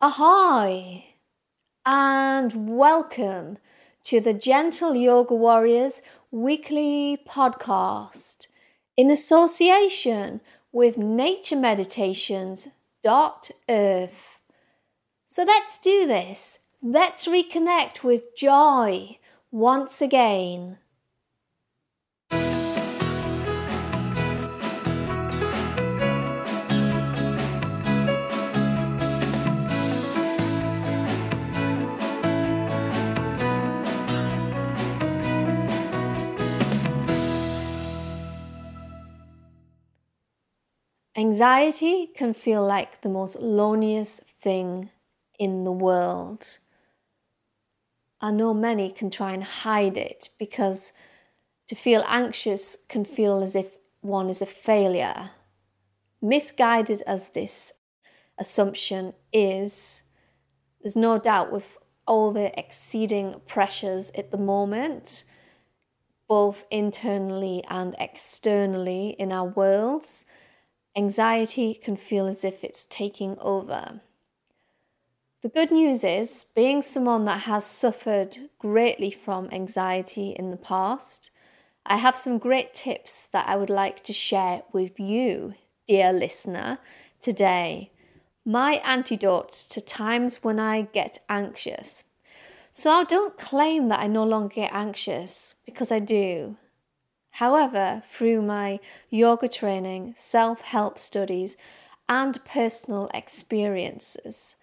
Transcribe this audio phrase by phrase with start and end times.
[0.00, 1.06] Ahoy!
[1.84, 3.58] And welcome
[4.04, 8.46] to the Gentle Yoga Warriors weekly podcast
[8.96, 10.40] in association
[10.70, 12.68] with Nature Meditations.
[13.02, 14.38] Dot Earth.
[15.26, 16.60] So let's do this.
[16.80, 19.18] Let's reconnect with joy
[19.50, 20.78] once again.
[41.18, 44.90] Anxiety can feel like the most loneliest thing
[45.36, 46.58] in the world.
[48.20, 50.92] I know many can try and hide it because
[51.66, 53.66] to feel anxious can feel as if
[54.00, 55.30] one is a failure.
[56.22, 57.72] Misguided as this
[58.38, 60.04] assumption is,
[60.80, 65.24] there's no doubt with all the exceeding pressures at the moment,
[66.28, 70.24] both internally and externally in our worlds
[70.98, 74.00] anxiety can feel as if it's taking over.
[75.42, 81.30] The good news is, being someone that has suffered greatly from anxiety in the past,
[81.86, 85.54] I have some great tips that I would like to share with you,
[85.86, 86.78] dear listener,
[87.20, 87.92] today.
[88.44, 92.04] My antidotes to times when I get anxious.
[92.72, 96.56] So I don't claim that I no longer get anxious because I do.
[97.38, 101.56] However, through my yoga training, self help studies,
[102.08, 104.56] and personal experiences,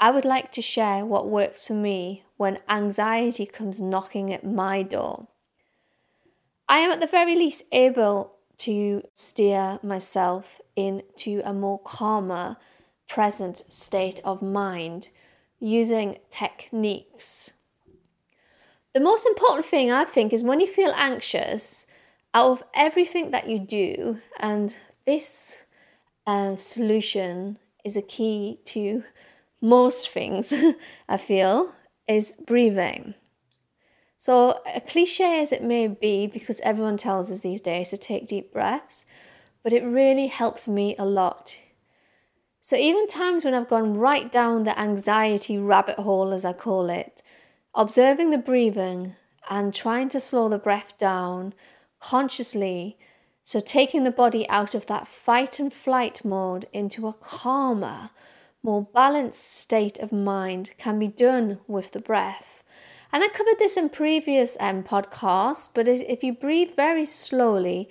[0.00, 4.82] I would like to share what works for me when anxiety comes knocking at my
[4.82, 5.28] door.
[6.66, 12.56] I am at the very least able to steer myself into a more calmer,
[13.10, 15.10] present state of mind
[15.60, 17.50] using techniques.
[18.94, 21.86] The most important thing I think is when you feel anxious,
[22.36, 24.76] out of everything that you do, and
[25.06, 25.64] this
[26.26, 29.02] uh, solution is a key to
[29.62, 30.52] most things,
[31.08, 31.72] I feel,
[32.06, 33.14] is breathing.
[34.18, 38.28] So, a cliche as it may be, because everyone tells us these days to take
[38.28, 39.06] deep breaths,
[39.62, 41.56] but it really helps me a lot.
[42.60, 46.90] So, even times when I've gone right down the anxiety rabbit hole, as I call
[46.90, 47.22] it,
[47.74, 49.14] observing the breathing
[49.48, 51.54] and trying to slow the breath down
[51.98, 52.98] consciously.
[53.42, 58.10] So, taking the body out of that fight and flight mode into a calmer,
[58.62, 62.64] more balanced state of mind can be done with the breath.
[63.12, 67.88] And I covered this in previous um, podcasts, but if you breathe very slowly,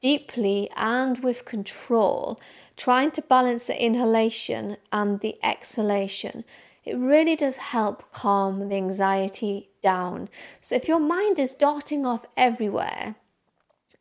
[0.00, 2.40] deeply, and with control,
[2.76, 6.44] trying to balance the inhalation and the exhalation,
[6.84, 10.28] it really does help calm the anxiety down.
[10.60, 13.16] So if your mind is darting off everywhere,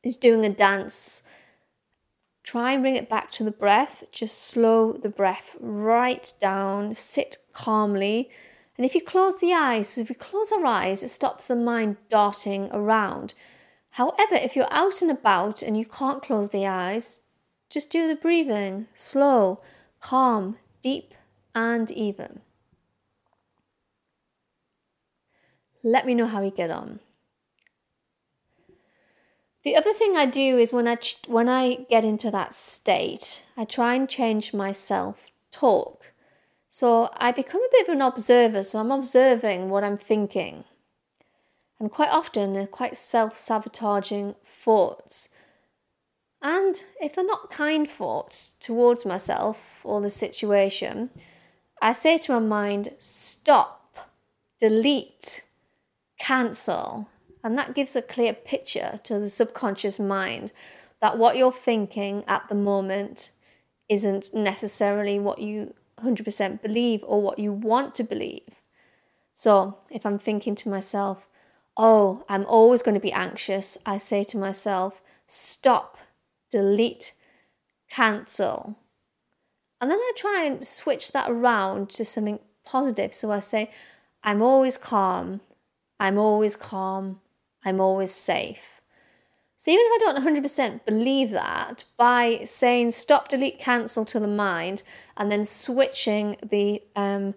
[0.06, 1.24] is doing a dance.
[2.44, 4.04] Try and bring it back to the breath.
[4.12, 6.94] Just slow the breath right down.
[6.94, 8.30] Sit calmly.
[8.78, 11.98] And if you close the eyes, if you close our eyes, it stops the mind
[12.10, 13.34] darting around.
[13.92, 17.22] However, if you're out and about and you can't close the eyes,
[17.70, 19.62] just do the breathing slow,
[20.00, 21.16] calm, deep,
[21.56, 22.42] and even.
[25.82, 27.00] Let me know how you get on.
[29.66, 33.42] The other thing I do is when I ch- when I get into that state,
[33.58, 36.14] I try and change my self talk.
[36.70, 40.66] So I become a bit of an observer, so I'm observing what I'm thinking.
[41.80, 45.30] And quite often they're quite self-sabotaging thoughts.
[46.44, 51.10] And if they're not kind thoughts towards myself or the situation,
[51.82, 53.98] I say to my mind, stop,
[54.60, 55.44] delete,
[56.20, 57.10] cancel,
[57.46, 60.52] and that gives a clear picture to the subconscious mind
[61.00, 63.30] that what you're thinking at the moment
[63.88, 68.50] isn't necessarily what you 100% believe or what you want to believe.
[69.36, 71.28] So if I'm thinking to myself,
[71.78, 76.00] oh, I'm always going to be anxious, I say to myself, stop,
[76.50, 77.14] delete,
[77.92, 78.76] cancel.
[79.80, 83.14] And then I try and switch that around to something positive.
[83.14, 83.70] So I say,
[84.24, 85.42] I'm always calm,
[86.00, 87.22] I'm always calm,
[87.66, 88.80] I'm always safe.
[89.58, 94.28] So even if I don't 100% believe that, by saying stop, delete, cancel to the
[94.28, 94.84] mind,
[95.18, 97.34] and then switching the um,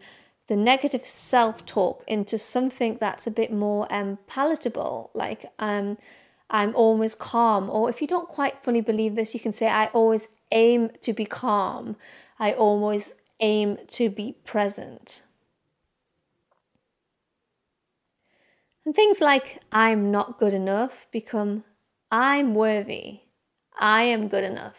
[0.47, 5.97] the negative self talk into something that's a bit more um, palatable, like um,
[6.51, 7.71] I'm always calm.
[7.71, 11.13] Or if you don't quite fully believe this, you can say I always aim to
[11.15, 11.97] be calm.
[12.39, 15.23] I always aim to be present.
[18.89, 21.65] And things like I'm not good enough become
[22.11, 23.21] I'm worthy.
[23.79, 24.79] I am good enough.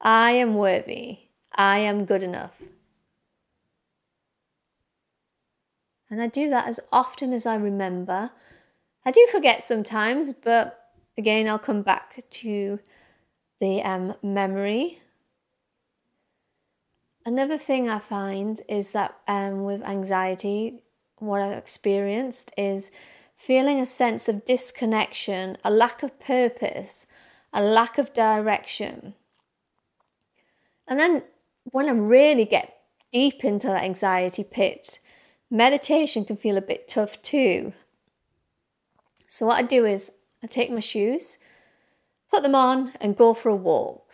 [0.00, 1.18] I am worthy.
[1.54, 2.54] I am good enough.
[6.08, 8.30] And I do that as often as I remember.
[9.04, 12.80] I do forget sometimes, but again, I'll come back to
[13.60, 15.02] the um, memory.
[17.26, 20.80] Another thing I find is that um, with anxiety,
[21.18, 22.90] what I've experienced is
[23.36, 27.06] feeling a sense of disconnection, a lack of purpose,
[27.52, 29.14] a lack of direction.
[30.88, 31.22] And then
[31.64, 32.76] when I really get
[33.12, 34.98] deep into that anxiety pit,
[35.50, 37.72] meditation can feel a bit tough too.
[39.26, 40.12] So, what I do is
[40.42, 41.38] I take my shoes,
[42.30, 44.10] put them on, and go for a walk.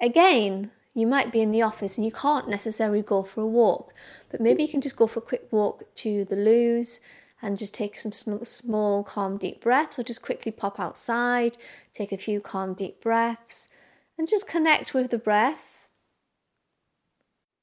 [0.00, 3.92] Again, you might be in the office and you can't necessarily go for a walk,
[4.30, 7.00] but maybe you can just go for a quick walk to the loos
[7.42, 11.58] and just take some small, calm, deep breaths, or just quickly pop outside,
[11.92, 13.68] take a few calm, deep breaths,
[14.16, 15.72] and just connect with the breath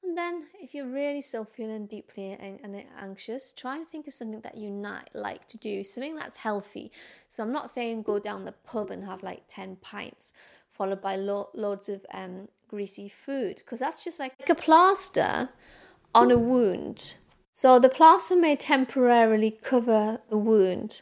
[0.10, 4.42] and then, if you're really still feeling deeply and anxious, try and think of something
[4.42, 4.72] that you
[5.14, 6.92] like to do, something that's healthy.
[7.28, 10.34] So, I'm not saying go down the pub and have like 10 pints,
[10.72, 15.50] followed by lo- loads of um, greasy food, because that's just like a plaster
[16.16, 17.14] on a wound.
[17.62, 21.02] So, the plaster may temporarily cover the wound.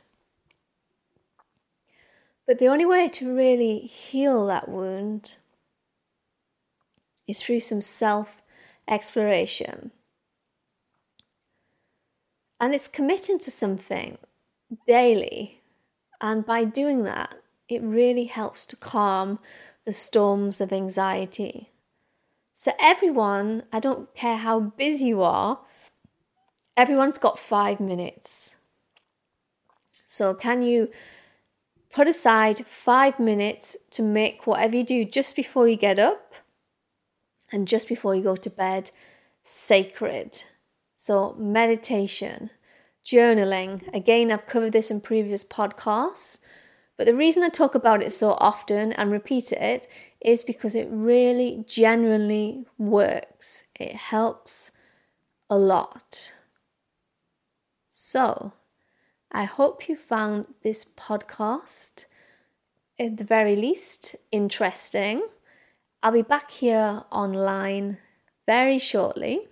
[2.47, 5.35] But the only way to really heal that wound
[7.27, 8.41] is through some self
[8.87, 9.91] exploration.
[12.59, 14.17] And it's committing to something
[14.87, 15.61] daily.
[16.19, 17.35] And by doing that,
[17.69, 19.37] it really helps to calm
[19.85, 21.69] the storms of anxiety.
[22.51, 25.59] So, everyone, I don't care how busy you are,
[26.77, 28.55] everyone's got five minutes.
[30.05, 30.89] So, can you
[31.91, 36.35] put aside five minutes to make whatever you do just before you get up?
[37.51, 38.91] and just before you go to bed,
[39.43, 40.43] sacred.
[40.95, 42.49] So, meditation,
[43.05, 43.93] journaling.
[43.93, 46.39] Again, I've covered this in previous podcasts,
[46.97, 49.87] but the reason I talk about it so often and repeat it
[50.19, 53.63] is because it really genuinely works.
[53.75, 54.71] It helps
[55.49, 56.33] a lot.
[57.99, 58.53] So,
[59.31, 62.05] I hope you found this podcast,
[62.99, 65.25] at the very least, interesting.
[66.03, 67.97] I'll be back here online
[68.45, 69.47] very shortly.